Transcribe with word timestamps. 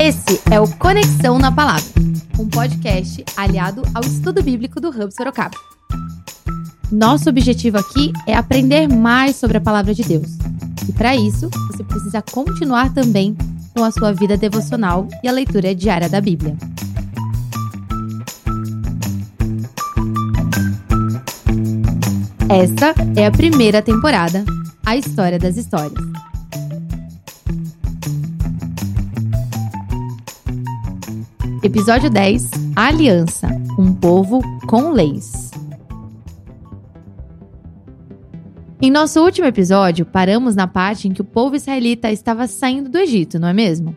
Esse 0.00 0.40
é 0.50 0.60
o 0.60 0.68
Conexão 0.76 1.38
na 1.38 1.50
Palavra, 1.50 1.84
um 2.38 2.48
podcast 2.48 3.24
aliado 3.36 3.82
ao 3.94 4.02
estudo 4.02 4.42
bíblico 4.42 4.80
do 4.80 4.88
Hub 4.88 5.12
Sorocaba. 5.12 5.56
Nosso 6.92 7.28
objetivo 7.28 7.78
aqui 7.78 8.12
é 8.26 8.34
aprender 8.34 8.88
mais 8.88 9.36
sobre 9.36 9.58
a 9.58 9.60
palavra 9.60 9.92
de 9.92 10.02
Deus. 10.02 10.38
E 10.88 10.92
para 10.92 11.16
isso, 11.16 11.50
você 11.70 11.82
precisa 11.82 12.22
continuar 12.22 12.94
também 12.94 13.36
com 13.74 13.82
a 13.82 13.90
sua 13.90 14.12
vida 14.12 14.36
devocional 14.36 15.08
e 15.22 15.28
a 15.28 15.32
leitura 15.32 15.74
diária 15.74 16.08
da 16.08 16.20
Bíblia. 16.20 16.56
Essa 22.48 22.94
é 23.16 23.26
a 23.26 23.30
primeira 23.32 23.82
temporada, 23.82 24.44
a 24.84 24.96
história 24.96 25.36
das 25.36 25.56
histórias. 25.56 25.92
Episódio 31.60 32.08
10 32.08 32.50
A 32.76 32.86
Aliança 32.86 33.48
Um 33.76 33.92
povo 33.92 34.40
com 34.68 34.92
leis. 34.92 35.50
Em 38.80 38.92
nosso 38.92 39.20
último 39.24 39.48
episódio, 39.48 40.06
paramos 40.06 40.54
na 40.54 40.68
parte 40.68 41.08
em 41.08 41.12
que 41.12 41.20
o 41.20 41.24
povo 41.24 41.56
israelita 41.56 42.12
estava 42.12 42.46
saindo 42.46 42.88
do 42.88 42.96
Egito, 42.96 43.40
não 43.40 43.48
é 43.48 43.52
mesmo? 43.52 43.96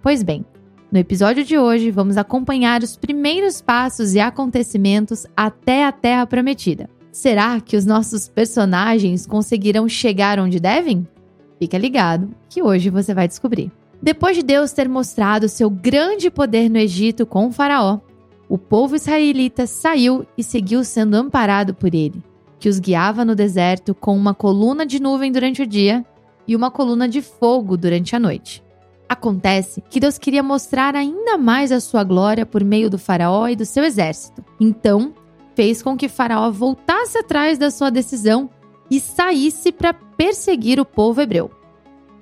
Pois 0.00 0.22
bem, 0.22 0.46
no 0.92 1.00
episódio 1.00 1.42
de 1.42 1.58
hoje 1.58 1.90
vamos 1.90 2.16
acompanhar 2.16 2.80
os 2.80 2.96
primeiros 2.96 3.60
passos 3.60 4.14
e 4.14 4.20
acontecimentos 4.20 5.26
até 5.36 5.84
a 5.84 5.90
Terra 5.90 6.24
Prometida. 6.26 6.88
Será 7.18 7.60
que 7.60 7.76
os 7.76 7.84
nossos 7.84 8.28
personagens 8.28 9.26
conseguirão 9.26 9.88
chegar 9.88 10.38
onde 10.38 10.60
devem? 10.60 11.04
Fica 11.58 11.76
ligado 11.76 12.30
que 12.48 12.62
hoje 12.62 12.90
você 12.90 13.12
vai 13.12 13.26
descobrir. 13.26 13.72
Depois 14.00 14.36
de 14.36 14.42
Deus 14.44 14.70
ter 14.70 14.88
mostrado 14.88 15.48
seu 15.48 15.68
grande 15.68 16.30
poder 16.30 16.70
no 16.70 16.78
Egito 16.78 17.26
com 17.26 17.48
o 17.48 17.50
Faraó, 17.50 17.98
o 18.48 18.56
povo 18.56 18.94
israelita 18.94 19.66
saiu 19.66 20.24
e 20.38 20.44
seguiu 20.44 20.84
sendo 20.84 21.16
amparado 21.16 21.74
por 21.74 21.92
ele, 21.92 22.22
que 22.60 22.68
os 22.68 22.78
guiava 22.78 23.24
no 23.24 23.34
deserto 23.34 23.96
com 23.96 24.16
uma 24.16 24.32
coluna 24.32 24.86
de 24.86 25.02
nuvem 25.02 25.32
durante 25.32 25.60
o 25.60 25.66
dia 25.66 26.06
e 26.46 26.54
uma 26.54 26.70
coluna 26.70 27.08
de 27.08 27.20
fogo 27.20 27.76
durante 27.76 28.14
a 28.14 28.20
noite. 28.20 28.62
Acontece 29.08 29.82
que 29.90 29.98
Deus 29.98 30.18
queria 30.18 30.44
mostrar 30.44 30.94
ainda 30.94 31.36
mais 31.36 31.72
a 31.72 31.80
sua 31.80 32.04
glória 32.04 32.46
por 32.46 32.62
meio 32.62 32.88
do 32.88 32.96
Faraó 32.96 33.48
e 33.48 33.56
do 33.56 33.66
seu 33.66 33.82
exército. 33.82 34.44
Então, 34.60 35.12
fez 35.58 35.82
com 35.82 35.96
que 35.96 36.08
Faraó 36.08 36.52
voltasse 36.52 37.18
atrás 37.18 37.58
da 37.58 37.68
sua 37.68 37.90
decisão 37.90 38.48
e 38.88 39.00
saísse 39.00 39.72
para 39.72 39.92
perseguir 39.92 40.78
o 40.78 40.84
povo 40.84 41.20
hebreu. 41.20 41.50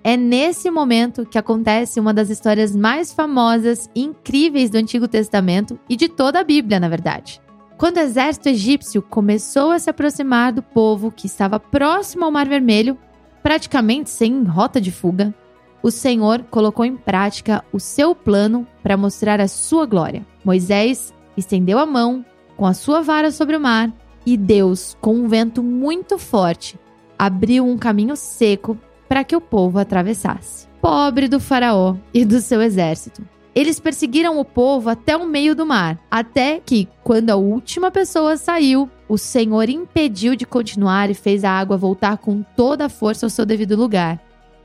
É 0.02 0.16
nesse 0.16 0.70
momento 0.70 1.26
que 1.26 1.36
acontece 1.36 2.00
uma 2.00 2.14
das 2.14 2.30
histórias 2.30 2.74
mais 2.74 3.12
famosas 3.12 3.90
e 3.94 4.00
incríveis 4.04 4.70
do 4.70 4.78
Antigo 4.78 5.06
Testamento 5.06 5.78
e 5.86 5.96
de 5.96 6.08
toda 6.08 6.40
a 6.40 6.44
Bíblia, 6.44 6.80
na 6.80 6.88
verdade. 6.88 7.38
Quando 7.76 7.98
o 7.98 8.00
exército 8.00 8.48
egípcio 8.48 9.02
começou 9.02 9.70
a 9.70 9.78
se 9.78 9.90
aproximar 9.90 10.50
do 10.50 10.62
povo 10.62 11.12
que 11.12 11.26
estava 11.26 11.60
próximo 11.60 12.24
ao 12.24 12.32
Mar 12.32 12.48
Vermelho, 12.48 12.96
praticamente 13.42 14.08
sem 14.08 14.44
rota 14.44 14.80
de 14.80 14.90
fuga, 14.90 15.34
o 15.82 15.90
Senhor 15.90 16.42
colocou 16.44 16.86
em 16.86 16.96
prática 16.96 17.62
o 17.70 17.78
seu 17.78 18.14
plano 18.14 18.66
para 18.82 18.96
mostrar 18.96 19.42
a 19.42 19.46
sua 19.46 19.84
glória. 19.84 20.24
Moisés 20.42 21.12
estendeu 21.36 21.78
a 21.78 21.84
mão 21.84 22.24
com 22.56 22.66
a 22.66 22.74
sua 22.74 23.02
vara 23.02 23.30
sobre 23.30 23.56
o 23.56 23.60
mar 23.60 23.92
e 24.24 24.36
Deus, 24.36 24.96
com 25.00 25.14
um 25.14 25.28
vento 25.28 25.62
muito 25.62 26.18
forte, 26.18 26.78
abriu 27.18 27.64
um 27.64 27.78
caminho 27.78 28.16
seco 28.16 28.76
para 29.08 29.22
que 29.22 29.36
o 29.36 29.40
povo 29.40 29.78
atravessasse. 29.78 30.66
Pobre 30.80 31.28
do 31.28 31.38
Faraó 31.38 31.96
e 32.12 32.24
do 32.24 32.40
seu 32.40 32.60
exército. 32.60 33.22
Eles 33.54 33.80
perseguiram 33.80 34.38
o 34.38 34.44
povo 34.44 34.90
até 34.90 35.16
o 35.16 35.26
meio 35.26 35.54
do 35.54 35.64
mar, 35.64 35.98
até 36.10 36.60
que, 36.60 36.88
quando 37.02 37.30
a 37.30 37.36
última 37.36 37.90
pessoa 37.90 38.36
saiu, 38.36 38.90
o 39.08 39.16
Senhor 39.16 39.70
impediu 39.70 40.36
de 40.36 40.44
continuar 40.44 41.08
e 41.10 41.14
fez 41.14 41.42
a 41.42 41.50
água 41.50 41.76
voltar 41.76 42.18
com 42.18 42.42
toda 42.54 42.86
a 42.86 42.90
força 42.90 43.24
ao 43.24 43.30
seu 43.30 43.46
devido 43.46 43.74
lugar. 43.74 44.20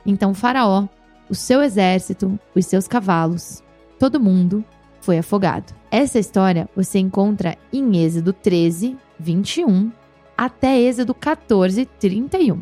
Então, 0.05 0.33
Faraó, 0.33 0.87
o 1.29 1.35
seu 1.35 1.61
exército, 1.61 2.37
os 2.53 2.65
seus 2.65 2.87
cavalos, 2.87 3.63
todo 3.97 4.19
mundo 4.19 4.65
foi 4.99 5.17
afogado. 5.17 5.80
Essa 5.91 6.17
história 6.17 6.69
você 6.73 6.99
encontra 6.99 7.57
em 7.73 7.97
Êxodo 8.01 8.31
13, 8.31 8.97
21 9.19 9.91
até 10.37 10.79
Êxodo 10.79 11.13
14, 11.13 11.85
31. 11.99 12.61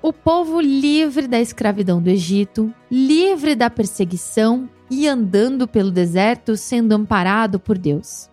O 0.00 0.14
povo 0.14 0.58
livre 0.62 1.28
da 1.28 1.38
escravidão 1.38 2.02
do 2.02 2.08
Egito, 2.08 2.74
livre 2.90 3.54
da 3.54 3.68
perseguição 3.68 4.66
e 4.90 5.06
andando 5.06 5.68
pelo 5.68 5.90
deserto 5.90 6.56
sendo 6.56 6.94
amparado 6.94 7.60
por 7.60 7.76
Deus. 7.76 8.30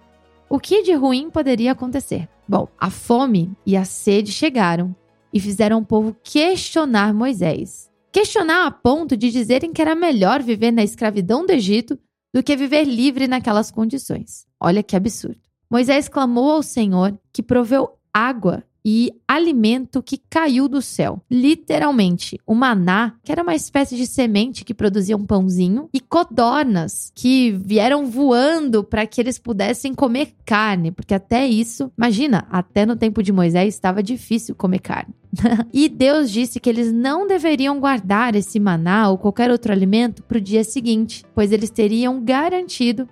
O 0.50 0.60
que 0.60 0.82
de 0.82 0.94
ruim 0.94 1.30
poderia 1.30 1.74
acontecer? 1.74 2.30
Bom, 2.48 2.70
a 2.80 2.90
fome 2.90 3.52
e 3.66 3.76
a 3.76 3.84
sede 3.84 4.32
chegaram 4.32 4.96
e 5.34 5.42
fizeram 5.42 5.80
o 5.80 5.86
povo 5.86 6.16
questionar 6.24 7.14
Moisés. 7.14 7.92
Questionar 8.14 8.66
a 8.66 8.72
ponto 8.72 9.18
de 9.18 9.30
dizerem 9.30 9.74
que 9.74 9.82
era 9.82 9.94
melhor 9.94 10.42
viver 10.42 10.72
na 10.72 10.86
escravidão 10.86 11.46
do 11.46 11.52
Egito 11.52 12.00
do 12.34 12.44
que 12.44 12.56
viver 12.56 12.84
livre 12.84 13.28
naquelas 13.28 13.72
condições. 13.72 14.46
Olha 14.60 14.84
que 14.84 14.96
absurdo. 14.96 15.42
Moisés 15.70 16.08
clamou 16.08 16.52
ao 16.52 16.64
Senhor 16.64 17.18
que 17.34 17.44
proveu 17.44 17.98
água 18.14 18.64
e 18.90 19.12
alimento 19.28 20.02
que 20.02 20.18
caiu 20.30 20.70
do 20.70 20.82
céu. 20.82 21.22
Literalmente, 21.30 22.40
o 22.48 22.56
maná, 22.56 23.16
que 23.22 23.34
era 23.34 23.44
uma 23.44 23.54
espécie 23.54 23.98
de 23.98 24.08
semente 24.08 24.64
que 24.64 24.74
produzia 24.74 25.18
um 25.18 25.26
pãozinho, 25.26 25.90
e 25.94 26.00
codornas, 26.00 27.12
que 27.14 27.52
vieram 27.52 28.06
voando 28.06 28.86
para 28.86 29.06
que 29.06 29.20
eles 29.20 29.38
pudessem 29.38 29.94
comer 29.94 30.34
carne, 30.46 30.90
porque 30.90 31.14
até 31.14 31.46
isso, 31.46 31.92
imagina, 31.98 32.48
até 32.50 32.86
no 32.86 32.96
tempo 32.96 33.22
de 33.22 33.34
Moisés 33.34 33.74
estava 33.74 34.02
difícil 34.02 34.56
comer 34.56 34.80
carne. 34.80 35.14
e 35.74 35.90
Deus 35.90 36.32
disse 36.32 36.58
que 36.58 36.70
eles 36.70 36.90
não 36.94 37.28
deveriam 37.28 37.82
guardar 37.82 38.36
esse 38.36 38.58
maná 38.58 39.10
ou 39.10 39.18
qualquer 39.18 39.52
outro 39.52 39.74
alimento 39.74 40.24
para 40.24 40.38
o 40.38 40.42
dia 40.42 40.64
seguinte, 40.64 41.26
pois 41.36 41.52
eles 41.52 41.70
teriam 41.70 42.24
garantido 42.24 43.06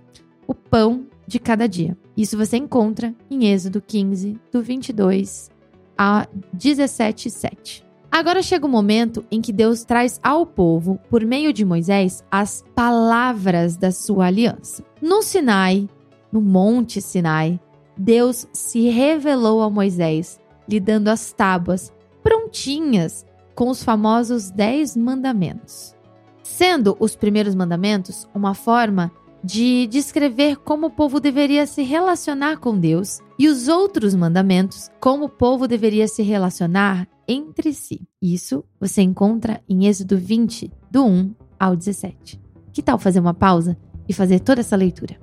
o 0.47 0.56
pão 0.56 1.06
de 1.28 1.38
cada 1.38 1.68
dia. 1.68 1.97
Isso 2.16 2.38
você 2.38 2.56
encontra 2.56 3.13
em 3.30 3.47
Êxodo 3.47 3.81
15, 3.81 4.40
do 4.53 4.62
22 4.62 5.53
a 5.97 6.28
17:7. 6.53 7.83
Agora 8.11 8.41
chega 8.41 8.66
o 8.66 8.69
momento 8.69 9.25
em 9.29 9.41
que 9.41 9.51
Deus 9.51 9.83
traz 9.83 10.19
ao 10.23 10.45
povo, 10.45 11.00
por 11.09 11.25
meio 11.25 11.51
de 11.51 11.66
Moisés, 11.66 12.23
as 12.31 12.63
palavras 12.73 13.75
da 13.75 13.91
sua 13.91 14.28
aliança. 14.28 14.83
No 15.01 15.22
Sinai, 15.22 15.89
no 16.31 16.39
Monte 16.39 17.01
Sinai, 17.01 17.59
Deus 17.97 18.47
se 18.53 18.89
revelou 18.89 19.61
a 19.61 19.69
Moisés, 19.69 20.39
lhe 20.67 20.79
dando 20.79 21.09
as 21.09 21.33
tábuas 21.33 21.94
prontinhas 22.23 23.25
com 23.53 23.69
os 23.69 23.83
famosos 23.83 24.50
Dez 24.50 24.95
Mandamentos. 24.95 25.95
Sendo 26.41 26.95
os 27.00 27.16
primeiros 27.16 27.56
mandamentos 27.56 28.27
uma 28.33 28.53
forma 28.53 29.12
de 29.44 29.88
descrever 29.88 30.57
como 30.57 30.88
o 30.88 30.91
povo 30.91 31.19
deveria 31.19 31.66
se 31.66 31.83
relacionar 31.83 32.57
com 32.57 32.77
Deus 32.77 33.19
e 33.38 33.47
os 33.47 33.68
outros 33.68 34.16
mandamentos, 34.16 34.90
como 35.00 35.25
o 35.25 35.29
povo 35.29 35.68
deveria 35.68 36.07
se 36.07 36.23
relacionar 36.23 37.07
entre 37.28 37.73
si. 37.73 38.07
Isso 38.22 38.63
você 38.79 39.01
encontra 39.01 39.62
em 39.68 39.88
Êxodo 39.88 40.18
20, 40.18 40.72
do 40.90 41.06
1 41.06 41.35
ao 41.59 41.75
17. 41.75 42.41
Que 42.72 42.81
tal 42.81 42.97
fazer 42.97 43.19
uma 43.19 43.34
pausa 43.34 43.78
e 44.07 44.13
fazer 44.13 44.40
toda 44.40 44.62
essa 44.62 44.75
leitura? 44.75 45.18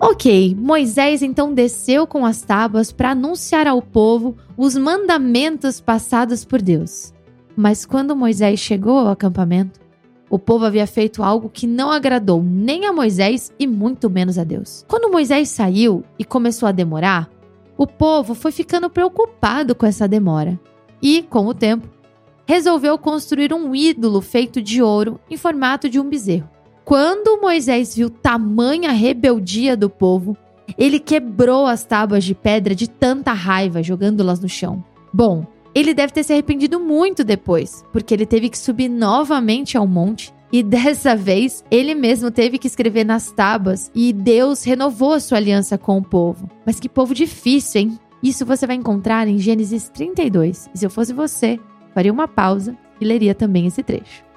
Ok, 0.00 0.54
Moisés 0.54 1.22
então 1.22 1.52
desceu 1.52 2.06
com 2.06 2.24
as 2.24 2.40
tábuas 2.40 2.92
para 2.92 3.10
anunciar 3.10 3.66
ao 3.66 3.82
povo 3.82 4.36
os 4.56 4.76
mandamentos 4.76 5.80
passados 5.80 6.44
por 6.44 6.62
Deus. 6.62 7.12
Mas 7.56 7.84
quando 7.84 8.14
Moisés 8.14 8.60
chegou 8.60 8.98
ao 8.98 9.08
acampamento, 9.08 9.80
o 10.30 10.38
povo 10.38 10.64
havia 10.64 10.86
feito 10.86 11.22
algo 11.22 11.48
que 11.48 11.66
não 11.66 11.90
agradou 11.90 12.42
nem 12.42 12.86
a 12.86 12.92
Moisés 12.92 13.52
e 13.58 13.66
muito 13.66 14.10
menos 14.10 14.38
a 14.38 14.44
Deus. 14.44 14.84
Quando 14.88 15.10
Moisés 15.10 15.48
saiu 15.48 16.04
e 16.18 16.24
começou 16.24 16.68
a 16.68 16.72
demorar, 16.72 17.30
o 17.76 17.86
povo 17.86 18.34
foi 18.34 18.52
ficando 18.52 18.90
preocupado 18.90 19.74
com 19.74 19.86
essa 19.86 20.08
demora 20.08 20.58
e, 21.00 21.22
com 21.22 21.46
o 21.46 21.54
tempo, 21.54 21.88
resolveu 22.46 22.98
construir 22.98 23.52
um 23.52 23.74
ídolo 23.74 24.20
feito 24.20 24.60
de 24.60 24.82
ouro 24.82 25.20
em 25.30 25.36
formato 25.36 25.88
de 25.88 26.00
um 26.00 26.08
bezerro. 26.08 26.48
Quando 26.84 27.40
Moisés 27.40 27.94
viu 27.94 28.08
tamanha 28.08 28.90
rebeldia 28.90 29.76
do 29.76 29.90
povo, 29.90 30.36
ele 30.76 30.98
quebrou 30.98 31.66
as 31.66 31.84
tábuas 31.84 32.24
de 32.24 32.34
pedra 32.34 32.74
de 32.74 32.88
tanta 32.88 33.32
raiva, 33.32 33.82
jogando-las 33.82 34.40
no 34.40 34.48
chão. 34.48 34.82
Bom, 35.12 35.46
ele 35.74 35.94
deve 35.94 36.12
ter 36.12 36.24
se 36.24 36.32
arrependido 36.32 36.80
muito 36.80 37.22
depois, 37.24 37.84
porque 37.92 38.14
ele 38.14 38.26
teve 38.26 38.48
que 38.48 38.58
subir 38.58 38.88
novamente 38.88 39.76
ao 39.76 39.86
monte 39.86 40.32
E 40.50 40.62
dessa 40.64 41.14
vez, 41.14 41.64
ele 41.70 41.94
mesmo 41.94 42.30
teve 42.30 42.58
que 42.58 42.66
escrever 42.66 43.04
nas 43.04 43.30
tábuas 43.30 43.90
e 43.94 44.12
Deus 44.12 44.64
renovou 44.64 45.12
a 45.12 45.20
sua 45.20 45.38
aliança 45.38 45.76
com 45.76 45.98
o 45.98 46.04
povo. 46.04 46.50
Mas 46.64 46.80
que 46.80 46.88
povo 46.88 47.14
difícil, 47.14 47.82
hein? 47.82 47.98
Isso 48.22 48.44
você 48.44 48.66
vai 48.66 48.76
encontrar 48.76 49.28
em 49.28 49.38
Gênesis 49.38 49.88
32. 49.90 50.70
E 50.74 50.78
se 50.78 50.86
eu 50.86 50.90
fosse 50.90 51.12
você, 51.12 51.60
faria 51.94 52.12
uma 52.12 52.26
pausa 52.26 52.76
e 53.00 53.04
leria 53.04 53.34
também 53.34 53.66
esse 53.66 53.82
trecho. 53.82 54.28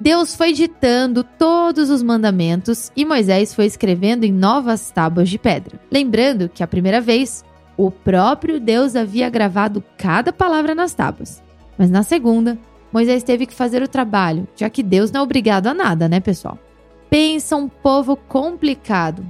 Deus 0.00 0.34
foi 0.34 0.54
ditando 0.54 1.22
todos 1.22 1.90
os 1.90 2.02
mandamentos 2.02 2.90
e 2.96 3.04
Moisés 3.04 3.54
foi 3.54 3.66
escrevendo 3.66 4.24
em 4.24 4.32
novas 4.32 4.90
tábuas 4.90 5.28
de 5.28 5.38
pedra. 5.38 5.78
Lembrando 5.90 6.48
que 6.48 6.62
a 6.62 6.66
primeira 6.66 7.02
vez, 7.02 7.44
o 7.86 7.90
próprio 7.90 8.60
Deus 8.60 8.94
havia 8.94 9.30
gravado 9.30 9.82
cada 9.96 10.32
palavra 10.32 10.74
nas 10.74 10.92
tábuas. 10.92 11.42
Mas 11.78 11.90
na 11.90 12.02
segunda, 12.02 12.58
Moisés 12.92 13.22
teve 13.22 13.46
que 13.46 13.54
fazer 13.54 13.82
o 13.82 13.88
trabalho, 13.88 14.46
já 14.54 14.68
que 14.68 14.82
Deus 14.82 15.10
não 15.10 15.20
é 15.20 15.24
obrigado 15.24 15.66
a 15.66 15.72
nada, 15.72 16.06
né, 16.06 16.20
pessoal? 16.20 16.58
Pensa 17.08 17.56
um 17.56 17.68
povo 17.68 18.16
complicado, 18.16 19.24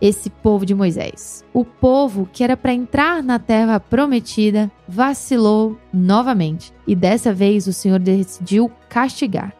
esse 0.00 0.30
povo 0.30 0.64
de 0.64 0.72
Moisés. 0.72 1.44
O 1.52 1.64
povo 1.64 2.28
que 2.32 2.44
era 2.44 2.56
para 2.56 2.72
entrar 2.72 3.24
na 3.24 3.40
terra 3.40 3.80
prometida 3.80 4.70
vacilou 4.86 5.76
novamente 5.92 6.72
e 6.86 6.94
dessa 6.94 7.32
vez 7.32 7.66
o 7.66 7.72
Senhor 7.72 7.98
decidiu 7.98 8.70
castigar. 8.88 9.52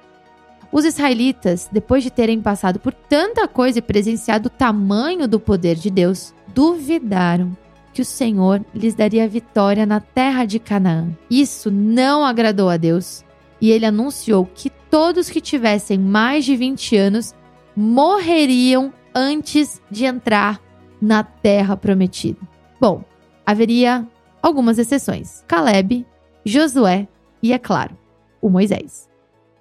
Os 0.70 0.84
israelitas, 0.84 1.68
depois 1.72 2.04
de 2.04 2.10
terem 2.10 2.40
passado 2.40 2.78
por 2.78 2.92
tanta 2.92 3.48
coisa 3.48 3.80
e 3.80 3.82
presenciado 3.82 4.46
o 4.46 4.50
tamanho 4.50 5.26
do 5.26 5.40
poder 5.40 5.74
de 5.74 5.90
Deus, 5.90 6.32
duvidaram 6.54 7.56
que 7.96 8.02
o 8.02 8.04
Senhor 8.04 8.62
lhes 8.74 8.94
daria 8.94 9.26
vitória 9.26 9.86
na 9.86 10.00
terra 10.00 10.44
de 10.44 10.58
Canaã. 10.58 11.08
Isso 11.30 11.70
não 11.70 12.26
agradou 12.26 12.68
a 12.68 12.76
Deus 12.76 13.24
e 13.58 13.70
ele 13.70 13.86
anunciou 13.86 14.44
que 14.44 14.68
todos 14.68 15.30
que 15.30 15.40
tivessem 15.40 15.98
mais 15.98 16.44
de 16.44 16.54
20 16.54 16.94
anos 16.94 17.34
morreriam 17.74 18.92
antes 19.14 19.80
de 19.90 20.04
entrar 20.04 20.60
na 21.00 21.24
terra 21.24 21.74
prometida. 21.74 22.38
Bom, 22.78 23.02
haveria 23.46 24.06
algumas 24.42 24.78
exceções: 24.78 25.42
Caleb, 25.48 26.04
Josué 26.44 27.08
e, 27.42 27.54
é 27.54 27.58
claro, 27.58 27.96
o 28.42 28.50
Moisés. 28.50 29.08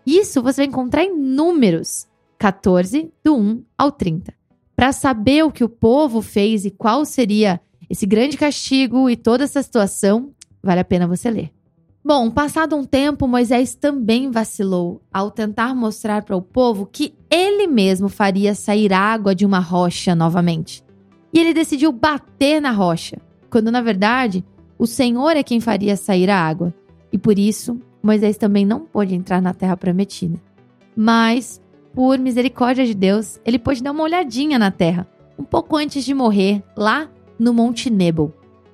Isso 0.05 0.43
você 0.43 0.63
vai 0.63 0.67
encontrar 0.67 1.05
em 1.05 1.17
números 1.17 2.05
14, 2.37 3.13
do 3.23 3.37
1 3.37 3.63
ao 3.77 3.93
30. 3.93 4.33
Para 4.75 4.91
saber 4.91 5.45
o 5.45 5.51
que 5.53 5.63
o 5.63 5.69
povo 5.69 6.21
fez 6.21 6.65
e 6.65 6.69
qual 6.69 7.05
seria 7.05 7.61
esse 7.89 8.05
grande 8.05 8.37
castigo 8.37 9.09
e 9.09 9.15
toda 9.15 9.43
essa 9.43 9.61
situação, 9.61 10.31
vale 10.61 10.79
a 10.79 10.85
pena 10.85 11.07
você 11.07 11.29
ler. 11.29 11.51
Bom, 12.03 12.29
passado 12.29 12.75
um 12.75 12.83
tempo, 12.83 13.27
Moisés 13.27 13.73
também 13.73 14.29
vacilou 14.29 15.01
ao 15.11 15.31
tentar 15.31 15.73
mostrar 15.73 16.21
para 16.21 16.35
o 16.35 16.41
povo 16.41 16.85
que 16.85 17.15
ele 17.31 17.65
mesmo 17.65 18.09
faria 18.09 18.53
sair 18.53 18.93
água 18.93 19.33
de 19.33 19.43
uma 19.43 19.59
rocha 19.59 20.13
novamente. 20.13 20.83
E 21.33 21.39
ele 21.39 21.51
decidiu 21.53 21.91
bater 21.91 22.61
na 22.61 22.69
rocha, 22.69 23.17
quando 23.49 23.71
na 23.71 23.81
verdade 23.81 24.45
o 24.77 24.85
Senhor 24.85 25.35
é 25.35 25.41
quem 25.41 25.59
faria 25.59 25.95
sair 25.95 26.29
a 26.29 26.37
água. 26.37 26.71
E 27.11 27.17
por 27.17 27.39
isso 27.39 27.79
Moisés 28.03 28.37
também 28.37 28.67
não 28.67 28.81
pôde 28.81 29.15
entrar 29.15 29.41
na 29.41 29.51
terra 29.51 29.75
prometida. 29.75 30.39
Mas, 30.95 31.59
por 31.91 32.19
misericórdia 32.19 32.85
de 32.85 32.93
Deus, 32.93 33.39
ele 33.43 33.57
pôde 33.57 33.81
dar 33.81 33.91
uma 33.91 34.03
olhadinha 34.03 34.59
na 34.59 34.69
terra, 34.69 35.07
um 35.39 35.43
pouco 35.43 35.75
antes 35.75 36.05
de 36.05 36.13
morrer, 36.13 36.61
lá 36.77 37.09
no 37.37 37.53
Monte 37.53 37.89
Nebo. 37.89 38.33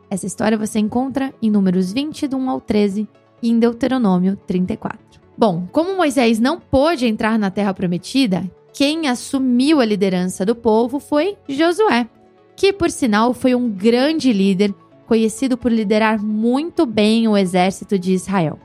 Essa 0.09 0.25
história 0.25 0.57
você 0.57 0.79
encontra 0.79 1.33
em 1.41 1.49
Números 1.49 1.93
20, 1.93 2.27
do 2.27 2.37
1 2.37 2.49
ao 2.49 2.61
13 2.61 3.07
e 3.41 3.49
em 3.49 3.57
Deuteronômio 3.57 4.37
34. 4.45 4.99
Bom, 5.37 5.67
como 5.71 5.95
Moisés 5.95 6.39
não 6.39 6.59
pôde 6.59 7.07
entrar 7.07 7.39
na 7.39 7.49
terra 7.49 7.73
prometida, 7.73 8.49
quem 8.73 9.07
assumiu 9.07 9.79
a 9.79 9.85
liderança 9.85 10.45
do 10.45 10.55
povo 10.55 10.99
foi 10.99 11.37
Josué, 11.47 12.07
que 12.55 12.71
por 12.71 12.91
sinal 12.91 13.33
foi 13.33 13.55
um 13.55 13.69
grande 13.69 14.31
líder, 14.31 14.73
conhecido 15.07 15.57
por 15.57 15.71
liderar 15.71 16.21
muito 16.21 16.85
bem 16.85 17.27
o 17.27 17.35
exército 17.35 17.97
de 17.97 18.13
Israel. 18.13 18.59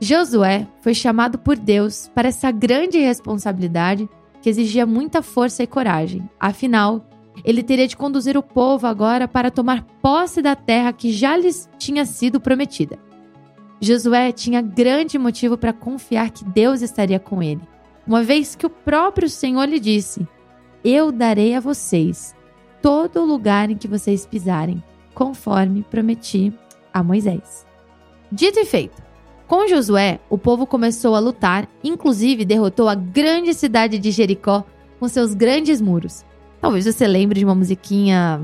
Josué 0.00 0.66
foi 0.80 0.94
chamado 0.94 1.38
por 1.38 1.56
Deus 1.58 2.10
para 2.14 2.28
essa 2.28 2.50
grande 2.50 2.98
responsabilidade 2.98 4.08
que 4.40 4.48
exigia 4.48 4.86
muita 4.86 5.20
força 5.20 5.62
e 5.62 5.66
coragem. 5.66 6.28
Afinal, 6.38 7.04
ele 7.44 7.62
teria 7.62 7.86
de 7.86 7.96
conduzir 7.96 8.36
o 8.36 8.42
povo 8.42 8.86
agora 8.86 9.26
para 9.26 9.50
tomar 9.50 9.84
posse 10.02 10.42
da 10.42 10.54
terra 10.54 10.92
que 10.92 11.12
já 11.12 11.36
lhes 11.36 11.68
tinha 11.78 12.04
sido 12.04 12.40
prometida. 12.40 12.98
Josué 13.80 14.30
tinha 14.30 14.60
grande 14.60 15.18
motivo 15.18 15.56
para 15.56 15.72
confiar 15.72 16.30
que 16.30 16.44
Deus 16.44 16.82
estaria 16.82 17.18
com 17.18 17.42
ele, 17.42 17.62
uma 18.06 18.22
vez 18.22 18.54
que 18.54 18.66
o 18.66 18.70
próprio 18.70 19.28
Senhor 19.28 19.64
lhe 19.64 19.80
disse: 19.80 20.26
Eu 20.84 21.10
darei 21.10 21.54
a 21.54 21.60
vocês 21.60 22.34
todo 22.82 23.20
o 23.20 23.26
lugar 23.26 23.70
em 23.70 23.76
que 23.76 23.88
vocês 23.88 24.26
pisarem, 24.26 24.82
conforme 25.14 25.82
prometi 25.82 26.52
a 26.92 27.02
Moisés. 27.02 27.66
Dito 28.30 28.58
e 28.58 28.64
feito, 28.64 29.02
com 29.50 29.66
Josué, 29.66 30.20
o 30.28 30.38
povo 30.38 30.66
começou 30.66 31.16
a 31.16 31.18
lutar, 31.18 31.68
inclusive 31.82 32.44
derrotou 32.44 32.88
a 32.88 32.94
grande 32.94 33.52
cidade 33.54 33.98
de 33.98 34.10
Jericó 34.10 34.64
com 35.00 35.08
seus 35.08 35.34
grandes 35.34 35.80
muros. 35.80 36.24
Talvez 36.60 36.84
você 36.84 37.06
lembre 37.06 37.40
de 37.40 37.44
uma 37.44 37.54
musiquinha 37.54 38.40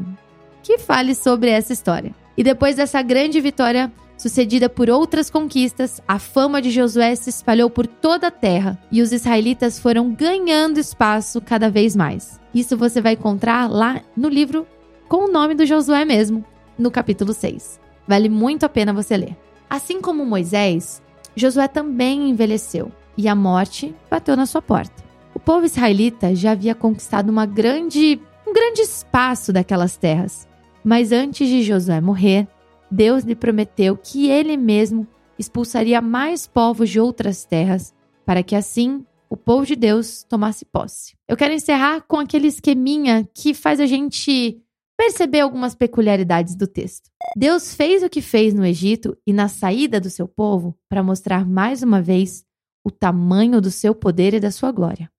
que 0.62 0.78
fale 0.78 1.14
sobre 1.14 1.50
essa 1.50 1.72
história. 1.72 2.14
E 2.36 2.42
depois 2.42 2.76
dessa 2.76 3.00
grande 3.02 3.40
vitória, 3.40 3.92
sucedida 4.16 4.68
por 4.68 4.90
outras 4.90 5.30
conquistas, 5.30 6.00
a 6.08 6.18
fama 6.18 6.60
de 6.60 6.70
Josué 6.70 7.14
se 7.14 7.30
espalhou 7.30 7.70
por 7.70 7.86
toda 7.86 8.28
a 8.28 8.30
terra 8.30 8.78
e 8.90 9.02
os 9.02 9.12
israelitas 9.12 9.78
foram 9.78 10.12
ganhando 10.12 10.78
espaço 10.78 11.40
cada 11.40 11.70
vez 11.70 11.94
mais. 11.94 12.40
Isso 12.54 12.76
você 12.76 13.00
vai 13.00 13.12
encontrar 13.12 13.70
lá 13.70 14.00
no 14.16 14.28
livro 14.28 14.66
com 15.08 15.28
o 15.28 15.30
nome 15.30 15.54
do 15.54 15.66
Josué 15.66 16.04
mesmo, 16.04 16.44
no 16.78 16.90
capítulo 16.90 17.32
6. 17.32 17.78
Vale 18.08 18.28
muito 18.28 18.64
a 18.64 18.68
pena 18.68 18.92
você 18.92 19.16
ler. 19.16 19.36
Assim 19.68 20.00
como 20.00 20.24
Moisés, 20.24 21.02
Josué 21.34 21.68
também 21.68 22.30
envelheceu 22.30 22.90
e 23.16 23.28
a 23.28 23.34
morte 23.34 23.94
bateu 24.10 24.36
na 24.36 24.46
sua 24.46 24.62
porta. 24.62 25.05
O 25.36 25.38
povo 25.38 25.66
israelita 25.66 26.34
já 26.34 26.52
havia 26.52 26.74
conquistado 26.74 27.28
uma 27.28 27.44
grande, 27.44 28.18
um 28.48 28.54
grande 28.54 28.80
espaço 28.80 29.52
daquelas 29.52 29.94
terras. 29.94 30.48
Mas 30.82 31.12
antes 31.12 31.46
de 31.46 31.62
Josué 31.62 32.00
morrer, 32.00 32.48
Deus 32.90 33.22
lhe 33.22 33.34
prometeu 33.34 33.98
que 33.98 34.30
ele 34.30 34.56
mesmo 34.56 35.06
expulsaria 35.38 36.00
mais 36.00 36.46
povos 36.46 36.88
de 36.88 36.98
outras 36.98 37.44
terras, 37.44 37.94
para 38.24 38.42
que 38.42 38.56
assim 38.56 39.04
o 39.28 39.36
povo 39.36 39.66
de 39.66 39.76
Deus 39.76 40.22
tomasse 40.22 40.64
posse. 40.64 41.14
Eu 41.28 41.36
quero 41.36 41.52
encerrar 41.52 42.00
com 42.08 42.18
aquele 42.18 42.46
esqueminha 42.46 43.28
que 43.34 43.52
faz 43.52 43.78
a 43.78 43.84
gente 43.84 44.58
perceber 44.96 45.40
algumas 45.40 45.74
peculiaridades 45.74 46.56
do 46.56 46.66
texto. 46.66 47.10
Deus 47.36 47.74
fez 47.74 48.02
o 48.02 48.08
que 48.08 48.22
fez 48.22 48.54
no 48.54 48.64
Egito 48.64 49.14
e 49.26 49.34
na 49.34 49.48
saída 49.48 50.00
do 50.00 50.08
seu 50.08 50.26
povo 50.26 50.74
para 50.88 51.02
mostrar 51.02 51.46
mais 51.46 51.82
uma 51.82 52.00
vez 52.00 52.42
o 52.82 52.90
tamanho 52.90 53.60
do 53.60 53.70
seu 53.70 53.94
poder 53.94 54.32
e 54.32 54.40
da 54.40 54.50
sua 54.50 54.72
glória. 54.72 55.10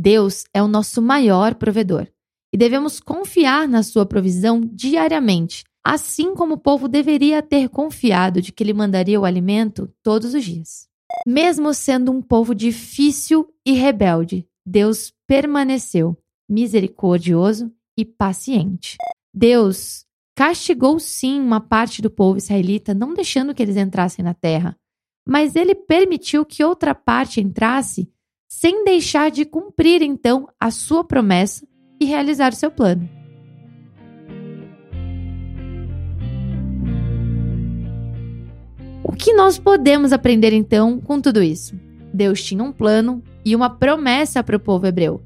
Deus 0.00 0.44
é 0.54 0.62
o 0.62 0.68
nosso 0.68 1.02
maior 1.02 1.56
provedor 1.56 2.06
e 2.54 2.56
devemos 2.56 3.00
confiar 3.00 3.66
na 3.66 3.82
sua 3.82 4.06
provisão 4.06 4.60
diariamente, 4.60 5.64
assim 5.84 6.36
como 6.36 6.54
o 6.54 6.58
povo 6.58 6.86
deveria 6.86 7.42
ter 7.42 7.68
confiado 7.68 8.40
de 8.40 8.52
que 8.52 8.62
ele 8.62 8.72
mandaria 8.72 9.20
o 9.20 9.24
alimento 9.24 9.92
todos 10.00 10.34
os 10.34 10.44
dias. 10.44 10.86
Mesmo 11.26 11.74
sendo 11.74 12.12
um 12.12 12.22
povo 12.22 12.54
difícil 12.54 13.52
e 13.66 13.72
rebelde, 13.72 14.46
Deus 14.64 15.12
permaneceu 15.26 16.16
misericordioso 16.48 17.72
e 17.98 18.04
paciente. 18.04 18.96
Deus 19.34 20.06
castigou 20.36 21.00
sim 21.00 21.40
uma 21.40 21.60
parte 21.60 22.00
do 22.00 22.08
povo 22.08 22.38
israelita, 22.38 22.94
não 22.94 23.14
deixando 23.14 23.52
que 23.52 23.60
eles 23.60 23.76
entrassem 23.76 24.24
na 24.24 24.32
terra, 24.32 24.78
mas 25.26 25.56
ele 25.56 25.74
permitiu 25.74 26.46
que 26.46 26.62
outra 26.62 26.94
parte 26.94 27.40
entrasse 27.40 28.08
sem 28.48 28.82
deixar 28.82 29.30
de 29.30 29.44
cumprir 29.44 30.00
então 30.00 30.48
a 30.58 30.70
sua 30.70 31.04
promessa 31.04 31.66
e 32.00 32.06
realizar 32.06 32.52
o 32.52 32.56
seu 32.56 32.70
plano. 32.70 33.06
O 39.04 39.12
que 39.12 39.34
nós 39.34 39.58
podemos 39.58 40.12
aprender 40.12 40.54
então 40.54 40.98
com 40.98 41.20
tudo 41.20 41.42
isso? 41.42 41.78
Deus 42.12 42.42
tinha 42.42 42.64
um 42.64 42.72
plano 42.72 43.22
e 43.44 43.54
uma 43.54 43.68
promessa 43.68 44.42
para 44.42 44.56
o 44.56 44.60
povo 44.60 44.86
hebreu. 44.86 45.20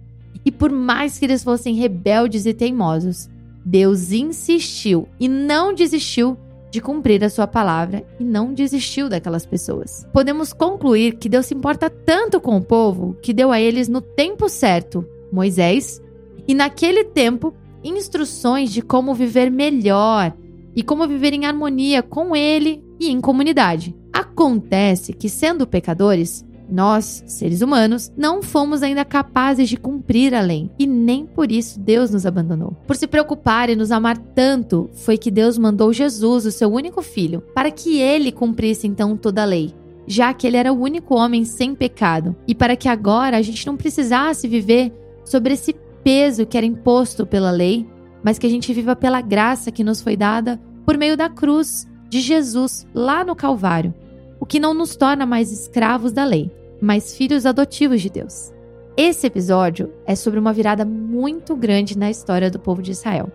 E 0.44 0.50
por 0.50 0.72
mais 0.72 1.18
que 1.18 1.24
eles 1.24 1.44
fossem 1.44 1.76
rebeldes 1.76 2.44
e 2.46 2.52
teimosos, 2.52 3.30
Deus 3.64 4.10
insistiu 4.10 5.08
e 5.20 5.28
não 5.28 5.72
desistiu 5.72 6.36
de 6.72 6.80
cumprir 6.80 7.22
a 7.22 7.28
sua 7.28 7.46
palavra 7.46 8.02
e 8.18 8.24
não 8.24 8.54
desistiu 8.54 9.06
daquelas 9.06 9.44
pessoas. 9.44 10.08
Podemos 10.10 10.54
concluir 10.54 11.16
que 11.16 11.28
Deus 11.28 11.44
se 11.44 11.54
importa 11.54 11.90
tanto 11.90 12.40
com 12.40 12.56
o 12.56 12.64
povo 12.64 13.14
que 13.20 13.34
deu 13.34 13.52
a 13.52 13.60
eles 13.60 13.88
no 13.88 14.00
tempo 14.00 14.48
certo 14.48 15.06
Moisés 15.30 16.02
e 16.48 16.54
naquele 16.54 17.04
tempo 17.04 17.52
instruções 17.84 18.72
de 18.72 18.80
como 18.80 19.14
viver 19.14 19.50
melhor 19.50 20.34
e 20.74 20.82
como 20.82 21.06
viver 21.06 21.34
em 21.34 21.44
harmonia 21.44 22.02
com 22.02 22.34
ele 22.34 22.82
e 22.98 23.10
em 23.10 23.20
comunidade. 23.20 23.94
Acontece 24.10 25.12
que, 25.12 25.28
sendo 25.28 25.66
pecadores, 25.66 26.42
Nós, 26.72 27.22
seres 27.26 27.60
humanos, 27.60 28.10
não 28.16 28.42
fomos 28.42 28.82
ainda 28.82 29.04
capazes 29.04 29.68
de 29.68 29.76
cumprir 29.76 30.34
a 30.34 30.40
lei. 30.40 30.70
E 30.78 30.86
nem 30.86 31.26
por 31.26 31.52
isso 31.52 31.78
Deus 31.78 32.10
nos 32.10 32.24
abandonou. 32.24 32.74
Por 32.86 32.96
se 32.96 33.06
preocupar 33.06 33.68
e 33.68 33.76
nos 33.76 33.92
amar 33.92 34.16
tanto, 34.16 34.88
foi 34.94 35.18
que 35.18 35.30
Deus 35.30 35.58
mandou 35.58 35.92
Jesus, 35.92 36.46
o 36.46 36.50
seu 36.50 36.72
único 36.72 37.02
filho, 37.02 37.42
para 37.54 37.70
que 37.70 38.00
ele 38.00 38.32
cumprisse 38.32 38.86
então 38.86 39.18
toda 39.18 39.42
a 39.42 39.44
lei, 39.44 39.74
já 40.06 40.32
que 40.32 40.46
ele 40.46 40.56
era 40.56 40.72
o 40.72 40.80
único 40.80 41.14
homem 41.14 41.44
sem 41.44 41.74
pecado, 41.74 42.34
e 42.48 42.54
para 42.54 42.74
que 42.74 42.88
agora 42.88 43.36
a 43.36 43.42
gente 43.42 43.66
não 43.66 43.76
precisasse 43.76 44.48
viver 44.48 44.90
sobre 45.26 45.52
esse 45.52 45.76
peso 46.02 46.46
que 46.46 46.56
era 46.56 46.64
imposto 46.64 47.26
pela 47.26 47.50
lei, 47.50 47.86
mas 48.24 48.38
que 48.38 48.46
a 48.46 48.50
gente 48.50 48.72
viva 48.72 48.96
pela 48.96 49.20
graça 49.20 49.70
que 49.70 49.84
nos 49.84 50.00
foi 50.00 50.16
dada 50.16 50.58
por 50.86 50.96
meio 50.96 51.18
da 51.18 51.28
cruz 51.28 51.86
de 52.08 52.18
Jesus 52.18 52.86
lá 52.94 53.22
no 53.22 53.36
Calvário, 53.36 53.92
o 54.40 54.46
que 54.46 54.58
não 54.58 54.72
nos 54.72 54.96
torna 54.96 55.26
mais 55.26 55.52
escravos 55.52 56.12
da 56.12 56.24
lei 56.24 56.50
mas 56.82 57.16
filhos 57.16 57.46
adotivos 57.46 58.02
de 58.02 58.10
Deus. 58.10 58.52
Esse 58.96 59.26
episódio 59.26 59.92
é 60.04 60.16
sobre 60.16 60.40
uma 60.40 60.52
virada 60.52 60.84
muito 60.84 61.54
grande 61.54 61.96
na 61.96 62.10
história 62.10 62.50
do 62.50 62.58
povo 62.58 62.82
de 62.82 62.90
Israel. 62.90 63.30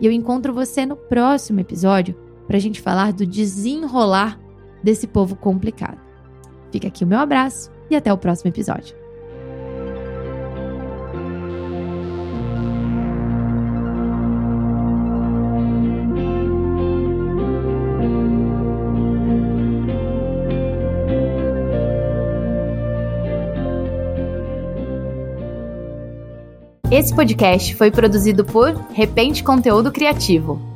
E 0.00 0.06
eu 0.06 0.12
encontro 0.12 0.54
você 0.54 0.86
no 0.86 0.96
próximo 0.96 1.58
episódio 1.58 2.16
para 2.46 2.56
a 2.56 2.60
gente 2.60 2.80
falar 2.80 3.12
do 3.12 3.26
desenrolar 3.26 4.40
desse 4.82 5.08
povo 5.08 5.34
complicado. 5.34 6.00
Fica 6.70 6.88
aqui 6.88 7.04
o 7.04 7.06
meu 7.06 7.18
abraço 7.18 7.70
e 7.90 7.96
até 7.96 8.12
o 8.12 8.18
próximo 8.18 8.50
episódio. 8.50 9.03
Esse 26.94 27.12
podcast 27.12 27.74
foi 27.74 27.90
produzido 27.90 28.44
por 28.44 28.72
Repente 28.92 29.42
Conteúdo 29.42 29.90
Criativo. 29.90 30.73